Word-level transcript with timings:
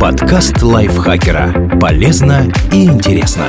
Подкаст 0.00 0.62
лайфхакера. 0.62 1.78
Полезно 1.80 2.52
и 2.72 2.84
интересно. 2.86 3.46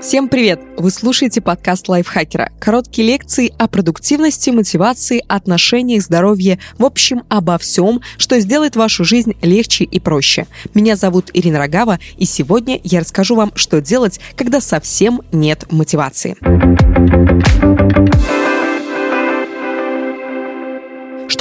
Всем 0.00 0.28
привет! 0.28 0.60
Вы 0.76 0.90
слушаете 0.90 1.40
подкаст 1.40 1.88
лайфхакера. 1.88 2.50
Короткие 2.60 3.08
лекции 3.08 3.52
о 3.58 3.68
продуктивности, 3.68 4.50
мотивации, 4.50 5.24
отношениях, 5.28 6.02
здоровье, 6.02 6.58
в 6.78 6.84
общем, 6.84 7.22
обо 7.28 7.58
всем, 7.58 8.00
что 8.18 8.38
сделает 8.40 8.76
вашу 8.76 9.04
жизнь 9.04 9.36
легче 9.42 9.84
и 9.84 10.00
проще. 10.00 10.46
Меня 10.74 10.96
зовут 10.96 11.30
Ирина 11.32 11.58
Рогава, 11.58 11.98
и 12.16 12.24
сегодня 12.24 12.80
я 12.84 13.00
расскажу 13.00 13.36
вам, 13.36 13.52
что 13.54 13.80
делать, 13.80 14.20
когда 14.36 14.60
совсем 14.60 15.22
нет 15.30 15.70
мотивации. 15.70 16.36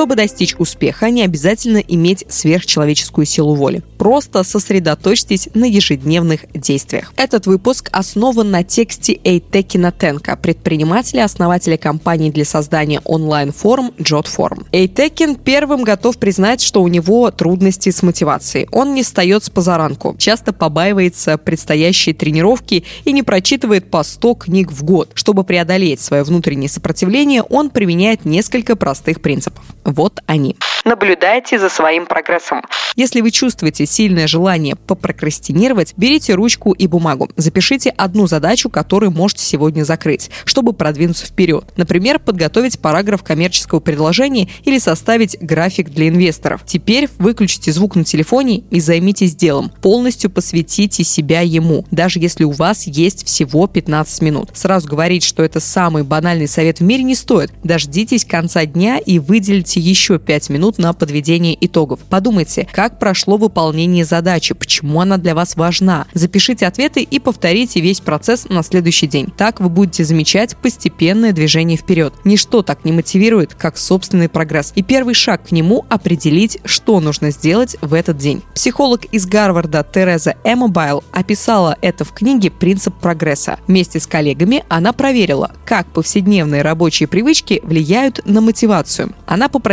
Чтобы 0.02 0.15
достичь 0.15 0.55
успеха, 0.57 1.11
не 1.11 1.21
обязательно 1.21 1.77
иметь 1.77 2.25
сверхчеловеческую 2.27 3.27
силу 3.27 3.53
воли. 3.53 3.84
Просто 3.99 4.41
сосредоточьтесь 4.41 5.49
на 5.53 5.66
ежедневных 5.66 6.52
действиях. 6.55 7.13
Этот 7.17 7.45
выпуск 7.45 7.88
основан 7.91 8.49
на 8.49 8.63
тексте 8.63 9.20
Эйтекина 9.23 9.91
Тенка, 9.91 10.35
предпринимателя, 10.38 11.23
основателя 11.23 11.77
компании 11.77 12.31
для 12.31 12.45
создания 12.45 12.99
онлайн-форм 13.05 13.93
JotForm. 13.99 14.66
Эйтекин 14.71 15.35
первым 15.35 15.84
готов 15.84 16.18
признать, 16.18 16.62
что 16.62 16.81
у 16.81 16.88
него 16.88 17.29
трудности 17.29 17.91
с 17.91 18.02
мотивацией. 18.02 18.68
Он 18.71 18.95
не 18.95 19.04
встает 19.04 19.43
с 19.43 19.52
позаранку, 19.52 20.15
часто 20.18 20.52
побаивается 20.52 21.38
предстоящей 21.38 22.13
тренировки 22.13 22.85
и 23.05 23.12
не 23.12 23.21
прочитывает 23.21 23.91
по 23.91 24.02
100 24.02 24.34
книг 24.34 24.71
в 24.71 24.84
год. 24.84 25.12
Чтобы 25.13 25.43
преодолеть 25.43 26.02
свое 26.02 26.23
внутреннее 26.23 26.70
сопротивление, 26.70 27.43
он 27.43 27.70
применяет 27.70 28.26
несколько 28.26 28.76
простых 28.76 29.21
принципов. 29.21 29.63
Вот 29.94 30.20
они. 30.26 30.55
Наблюдайте 30.84 31.59
за 31.59 31.70
своим 31.70 32.08
прогрессом. 32.08 32.62
Если 32.95 33.22
вы 33.22 33.32
чувствуете 33.32 33.86
сильное 33.86 34.27
желание 34.27 34.76
попрокрастинировать, 34.76 35.93
берите 35.96 36.34
ручку 36.34 36.71
и 36.71 36.88
бумагу. 36.88 37.29
Запишите 37.35 37.91
одну 37.91 38.26
задачу, 38.27 38.70
которую 38.70 39.12
можете 39.12 39.43
сегодня 39.43 39.84
закрыть, 39.84 40.32
чтобы 40.43 40.74
продвинуться 40.74 41.27
вперед. 41.27 41.65
Например, 41.77 42.20
подготовить 42.20 42.80
параграф 42.80 43.24
коммерческого 43.24 43.80
предложения 43.80 44.49
или 44.63 44.80
составить 44.80 45.38
график 45.40 45.90
для 45.90 46.08
инвесторов. 46.08 46.62
Теперь 46.65 47.10
выключите 47.20 47.71
звук 47.71 47.96
на 47.96 48.04
телефоне 48.04 48.63
и 48.71 48.80
займитесь 48.80 49.35
делом. 49.35 49.71
Полностью 49.82 50.30
посвятите 50.30 51.04
себя 51.04 51.41
ему, 51.41 51.85
даже 51.91 52.20
если 52.20 52.43
у 52.43 52.52
вас 52.52 52.87
есть 52.87 53.26
всего 53.26 53.68
15 53.68 54.21
минут. 54.21 54.49
Сразу 54.54 54.87
говорить, 54.87 55.24
что 55.24 55.43
это 55.43 55.60
самый 55.60 56.04
банальный 56.04 56.48
совет 56.48 56.80
в 56.80 56.84
мире 56.84 57.04
не 57.04 57.15
стоит. 57.15 57.52
Дождитесь 57.63 58.26
конца 58.26 58.65
дня 58.65 58.98
и 58.98 59.20
выделите 59.20 59.80
еще 59.82 60.20
5 60.20 60.49
минут 60.49 60.77
на 60.77 60.93
подведение 60.93 61.57
итогов. 61.60 61.99
Подумайте, 62.10 62.68
как 62.71 62.99
прошло 62.99 63.37
выполнение 63.37 64.06
задачи, 64.06 64.53
почему 64.53 65.01
она 65.01 65.18
для 65.18 65.35
вас 65.35 65.56
важна. 65.56 66.06
Запишите 66.13 66.68
ответы 66.68 67.01
и 67.01 67.19
повторите 67.19 67.81
весь 67.81 68.00
процесс 68.00 68.47
на 68.47 68.63
следующий 68.63 69.07
день. 69.07 69.28
Так 69.35 69.59
вы 69.59 69.69
будете 69.69 70.06
замечать 70.06 70.56
постепенное 70.56 71.34
движение 71.34 71.78
вперед. 71.78 72.13
Ничто 72.24 72.62
так 72.62 72.85
не 72.85 72.91
мотивирует, 72.91 73.56
как 73.56 73.78
собственный 73.78 74.29
прогресс. 74.29 74.72
И 74.75 74.84
первый 74.84 75.13
шаг 75.16 75.47
к 75.47 75.52
нему– 75.52 75.85
определить, 75.90 76.59
что 76.63 77.00
нужно 77.00 77.31
сделать 77.31 77.75
в 77.81 77.94
этот 77.94 78.18
день. 78.18 78.41
Психолог 78.53 79.06
из 79.06 79.25
Гарварда 79.25 79.85
Тереза 79.91 80.35
Амабайл 80.44 81.03
описала 81.12 81.78
это 81.81 82.06
в 82.06 82.12
книге 82.12 82.52
«Принцип 82.52 82.94
прогресса». 82.96 83.57
Вместе 83.68 84.00
с 84.00 84.07
коллегами 84.07 84.63
она 84.69 84.94
проверила, 84.94 85.52
как 85.66 85.88
повседневные 85.88 86.62
рабочие 86.62 87.07
привычки 87.07 87.59
влияют 87.63 88.22
на 88.25 88.41
мотивацию. 88.41 89.13
Она 89.25 89.50
попросила 89.50 89.71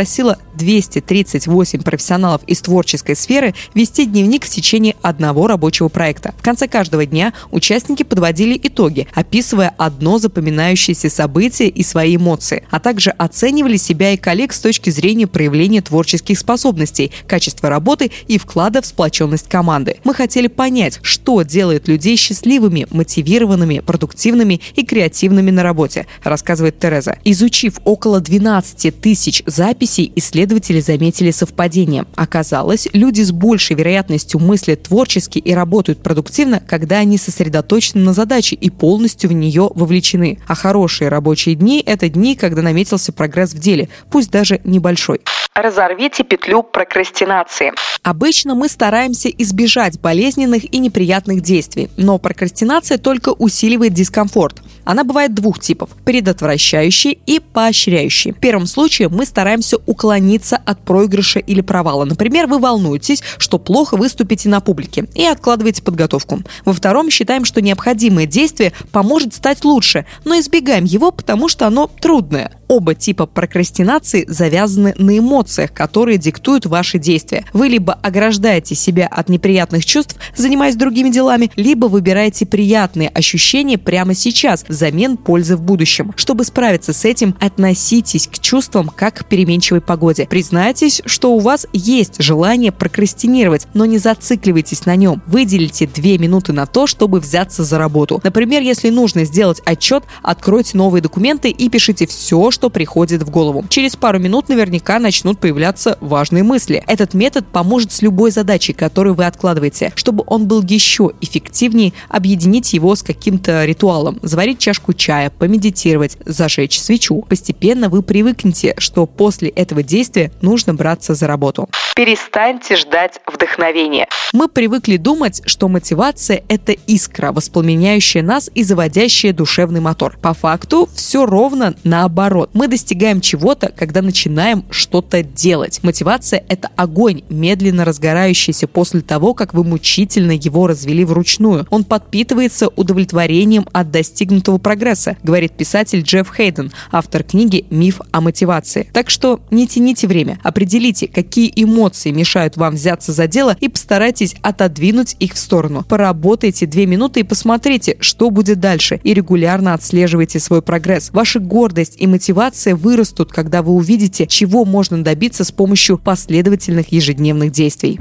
238 0.59 1.81
профессионалов 1.81 2.41
из 2.45 2.61
творческой 2.61 3.15
сферы 3.15 3.55
вести 3.73 4.05
дневник 4.05 4.45
в 4.45 4.49
течение 4.49 4.95
одного 5.01 5.47
рабочего 5.47 5.87
проекта. 5.87 6.33
В 6.37 6.43
конце 6.43 6.67
каждого 6.67 7.05
дня 7.05 7.33
участники 7.51 8.03
подводили 8.03 8.59
итоги, 8.61 9.07
описывая 9.13 9.73
одно 9.77 10.19
запоминающееся 10.19 11.09
событие 11.09 11.69
и 11.69 11.83
свои 11.83 12.17
эмоции, 12.17 12.63
а 12.69 12.79
также 12.79 13.09
оценивали 13.11 13.77
себя 13.77 14.11
и 14.11 14.17
коллег 14.17 14.53
с 14.53 14.59
точки 14.59 14.89
зрения 14.89 15.27
проявления 15.27 15.81
творческих 15.81 16.37
способностей, 16.37 17.11
качества 17.27 17.69
работы 17.69 18.11
и 18.27 18.37
вклада 18.37 18.81
в 18.81 18.85
сплоченность 18.85 19.49
команды. 19.49 19.97
Мы 20.03 20.13
хотели 20.13 20.47
понять, 20.47 20.99
что 21.01 21.41
делает 21.41 21.87
людей 21.87 22.17
счастливыми, 22.17 22.87
мотивированными, 22.91 23.79
продуктивными 23.79 24.61
и 24.75 24.85
креативными 24.85 25.51
на 25.51 25.63
работе, 25.63 26.05
рассказывает 26.23 26.79
Тереза. 26.79 27.17
Изучив 27.23 27.75
около 27.85 28.19
12 28.19 28.99
тысяч 29.01 29.43
записей, 29.45 29.78
исследователи 29.85 30.79
заметили 30.79 31.31
совпадение. 31.31 32.05
Оказалось, 32.15 32.87
люди 32.93 33.21
с 33.21 33.31
большей 33.31 33.75
вероятностью 33.75 34.39
мыслят 34.39 34.83
творчески 34.83 35.39
и 35.39 35.53
работают 35.53 36.03
продуктивно, 36.03 36.59
когда 36.59 36.99
они 36.99 37.17
сосредоточены 37.17 38.03
на 38.03 38.13
задаче 38.13 38.55
и 38.55 38.69
полностью 38.69 39.29
в 39.29 39.33
нее 39.33 39.69
вовлечены. 39.73 40.39
А 40.47 40.55
хорошие 40.55 41.09
рабочие 41.09 41.55
дни– 41.55 41.83
это 41.85 42.09
дни, 42.09 42.35
когда 42.35 42.61
наметился 42.61 43.11
прогресс 43.11 43.53
в 43.53 43.59
деле, 43.59 43.89
пусть 44.11 44.31
даже 44.31 44.61
небольшой. 44.63 45.21
Разорвите 45.55 46.23
петлю 46.23 46.63
прокрастинации. 46.63 47.73
Обычно 48.03 48.55
мы 48.55 48.69
стараемся 48.69 49.29
избежать 49.29 49.99
болезненных 49.99 50.73
и 50.73 50.79
неприятных 50.79 51.41
действий, 51.41 51.89
но 51.97 52.17
прокрастинация 52.17 52.97
только 52.97 53.29
усиливает 53.29 53.93
дискомфорт. 53.93 54.61
Она 54.83 55.03
бывает 55.03 55.33
двух 55.33 55.59
типов– 55.59 55.89
предотвращающей 56.05 57.19
и 57.25 57.39
поощряющей. 57.39 58.31
В 58.31 58.39
первом 58.39 58.65
случае 58.65 59.09
мы 59.09 59.25
стараемся 59.25 59.77
уклониться 59.85 60.57
от 60.57 60.83
проигрыша 60.83 61.39
или 61.39 61.61
провала. 61.61 62.05
Например, 62.05 62.47
вы 62.47 62.59
волнуетесь, 62.59 63.23
что 63.37 63.59
плохо 63.59 63.97
выступите 63.97 64.49
на 64.49 64.59
публике 64.59 65.07
и 65.15 65.25
откладываете 65.25 65.83
подготовку. 65.83 66.41
Во 66.65 66.73
втором 66.73 67.09
считаем, 67.09 67.45
что 67.45 67.61
необходимое 67.61 68.25
действие 68.25 68.73
поможет 68.91 69.33
стать 69.33 69.63
лучше, 69.63 70.05
но 70.25 70.39
избегаем 70.39 70.85
его, 70.85 71.11
потому 71.11 71.49
что 71.49 71.67
оно 71.67 71.87
трудное. 71.87 72.51
Оба 72.67 72.93
типа 72.93 73.25
прокрастинации 73.25 74.25
завязаны 74.27 74.93
на 74.97 75.17
эмоциях, 75.17 75.73
которые 75.73 76.19
диктуют 76.19 76.67
ваши 76.67 76.99
действия. 76.99 77.45
Вы 77.51 77.67
либо 77.67 77.93
ограждаете 77.93 78.75
себя 78.75 79.07
от 79.07 79.27
неприятных 79.27 79.85
чувств, 79.85 80.17
занимаясь 80.35 80.75
другими 80.75 81.09
делами, 81.09 81.51
либо 81.55 81.87
выбираете 81.87 82.45
приятные 82.45 83.09
ощущения 83.09 83.77
прямо 83.79 84.13
сейчас, 84.13 84.65
взамен 84.79 85.17
пользы 85.17 85.57
в 85.57 85.61
будущем. 85.61 86.13
Чтобы 86.15 86.45
справиться 86.45 86.93
с 86.93 87.03
этим, 87.03 87.35
относитесь 87.41 88.27
к 88.27 88.39
чувствам 88.39 88.89
как 88.95 89.15
к 89.15 89.25
переменчивой 89.25 89.81
погоде. 89.81 90.25
Признайтесь, 90.29 91.01
что 91.05 91.33
у 91.33 91.39
вас 91.39 91.67
есть 91.73 92.21
желание 92.21 92.71
прокрастинировать, 92.71 93.67
но 93.73 93.85
не 93.85 93.97
зацикливайтесь 93.97 94.85
на 94.85 94.95
нем. 94.95 95.21
Выделите 95.25 95.85
две 95.85 96.17
минуты 96.17 96.53
на 96.53 96.65
то, 96.65 96.87
чтобы 96.87 97.19
взяться 97.19 97.65
за 97.65 97.77
работу. 97.77 98.21
Например, 98.23 98.61
если 98.61 98.89
нужно 98.89 99.25
сделать 99.25 99.61
отчет, 99.65 100.05
откройте 100.21 100.77
новые 100.77 101.01
документы 101.01 101.49
и 101.49 101.67
пишите 101.67 102.07
все, 102.07 102.49
что 102.49 102.69
приходит 102.69 103.23
в 103.23 103.29
голову. 103.29 103.65
Через 103.67 103.97
пару 103.97 104.19
минут 104.19 104.47
наверняка 104.47 104.99
начнут 104.99 105.39
появляться 105.39 105.97
важные 105.99 106.43
мысли. 106.43 106.85
Этот 106.87 107.13
метод 107.13 107.45
поможет 107.47 107.91
с 107.91 108.01
любой 108.01 108.31
задачей, 108.31 108.71
которую 108.71 109.15
вы 109.15 109.25
откладываете. 109.25 109.91
Чтобы 109.95 110.23
он 110.25 110.47
был 110.47 110.63
еще 110.63 111.11
эффективнее, 111.19 111.91
объединить 112.07 112.71
его 112.71 112.95
с 112.95 113.03
каким-то 113.03 113.65
ритуалом. 113.65 114.19
Заварить 114.21 114.58
чашку 114.59 114.93
чая, 114.93 115.31
помедитировать, 115.31 116.17
зажечь 116.25 116.79
свечу. 116.79 117.21
Постепенно 117.27 117.89
вы 117.89 118.03
привыкнете, 118.03 118.75
что 118.77 119.05
после 119.07 119.49
этого 119.49 119.81
действия 119.81 120.31
нужно 120.41 120.73
браться 120.75 121.15
за 121.15 121.25
работу. 121.25 121.67
Перестаньте 121.95 122.75
ждать 122.75 123.19
вдохновения. 123.25 124.07
Мы 124.31 124.47
привыкли 124.47 124.97
думать, 124.97 125.41
что 125.45 125.67
мотивация– 125.67 126.43
это 126.47 126.71
искра, 126.71 127.31
воспламеняющая 127.31 128.21
нас 128.21 128.49
и 128.53 128.63
заводящая 128.63 129.33
душевный 129.33 129.81
мотор. 129.81 130.17
По 130.21 130.33
факту 130.33 130.87
все 130.93 131.25
ровно 131.25 131.75
наоборот. 131.83 132.51
Мы 132.53 132.67
достигаем 132.67 133.21
чего-то, 133.21 133.73
когда 133.75 134.01
начинаем 134.01 134.63
что-то 134.69 135.23
делать. 135.23 135.79
Мотивация– 135.83 136.43
это 136.47 136.69
огонь, 136.75 137.23
медленно 137.29 137.85
разгорающийся 137.85 138.67
после 138.67 139.01
того, 139.01 139.33
как 139.33 139.53
вы 139.53 139.63
мучительно 139.63 140.31
его 140.31 140.67
развели 140.67 141.03
вручную. 141.03 141.67
Он 141.69 141.83
подпитывается 141.83 142.69
удовлетворением 142.69 143.67
от 143.73 143.91
достигнутого 143.91 144.48
прогресса, 144.57 145.17
говорит 145.23 145.53
писатель 145.53 146.01
Джефф 146.01 146.33
Хейден, 146.35 146.71
автор 146.91 147.23
книги 147.23 147.65
«Миф 147.69 148.01
о 148.11 148.21
мотивации». 148.21 148.89
Так 148.93 149.09
что 149.09 149.39
не 149.51 149.67
тяните 149.67 150.07
время, 150.07 150.39
определите, 150.43 151.07
какие 151.07 151.51
эмоции 151.55 152.11
мешают 152.11 152.57
вам 152.57 152.75
взяться 152.75 153.11
за 153.11 153.27
дело 153.27 153.55
и 153.59 153.67
постарайтесь 153.67 154.35
отодвинуть 154.41 155.15
их 155.19 155.33
в 155.33 155.37
сторону. 155.37 155.85
Поработайте 155.87 156.65
две 156.65 156.85
минуты 156.85 157.19
и 157.21 157.23
посмотрите, 157.23 157.97
что 157.99 158.29
будет 158.31 158.59
дальше, 158.59 158.99
и 159.03 159.13
регулярно 159.13 159.73
отслеживайте 159.73 160.39
свой 160.39 160.61
прогресс. 160.61 161.11
Ваша 161.11 161.39
гордость 161.39 161.95
и 161.99 162.07
мотивация 162.07 162.75
вырастут, 162.75 163.31
когда 163.31 163.61
вы 163.61 163.73
увидите, 163.73 164.25
чего 164.27 164.65
можно 164.65 165.03
добиться 165.03 165.43
с 165.43 165.51
помощью 165.51 165.97
последовательных 165.97 166.91
ежедневных 166.91 167.51
действий. 167.51 167.99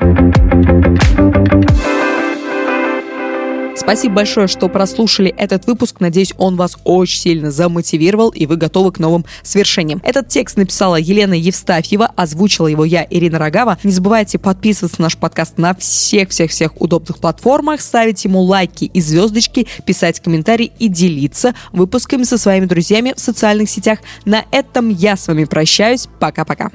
Спасибо 3.79 4.17
большое, 4.17 4.49
что 4.49 4.69
прослушали 4.69 5.33
этот 5.37 5.67
выпуск. 5.67 6.01
Надеюсь, 6.01 6.35
он 6.37 6.57
вас 6.57 6.77
очень 6.85 7.21
сильно 7.21 7.51
замотивировал, 7.51 8.31
и 8.31 8.45
вы 8.47 8.57
готовы 8.57 8.93
к 8.93 8.99
новым 8.99 9.25
свершениям. 9.43 10.03
Этот 10.05 10.29
текст 10.29 10.57
написала 10.57 10.97
Елена 10.97 11.35
Евстафьева, 11.35 12.11
озвучила 12.17 12.67
его 12.67 12.85
я, 12.85 13.07
Ирина 13.09 13.39
Рогава. 13.39 13.79
Не 13.85 13.93
забывайте 13.93 14.39
подписываться 14.39 15.01
на 15.01 15.05
наш 15.05 15.17
подкаст 15.17 15.59
на 15.59 15.75
всех-всех-всех 15.75 16.81
удобных 16.81 17.19
платформах, 17.19 17.81
ставить 17.81 18.25
ему 18.25 18.43
лайки 18.43 18.85
и 18.85 19.01
звездочки, 19.01 19.67
писать 19.87 20.21
комментарии 20.21 20.73
и 20.79 20.89
делиться 20.89 21.55
выпусками 21.73 22.25
со 22.25 22.37
своими 22.37 22.67
друзьями 22.67 23.15
в 23.17 23.21
социальных 23.21 23.71
сетях. 23.71 24.01
На 24.25 24.45
этом 24.51 24.89
я 24.89 25.17
с 25.17 25.29
вами 25.29 25.45
прощаюсь. 25.45 26.09
Пока-пока. 26.19 26.71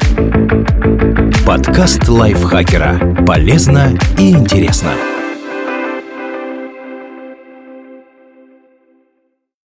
Подкаст 1.46 2.08
лайфхакера. 2.08 3.26
Полезно 3.28 3.98
и 4.18 4.32
интересно. 4.32 4.94